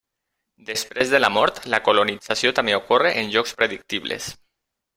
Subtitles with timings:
[0.69, 4.33] Després de la mort, la colonització també ocorre en llocs predictibles.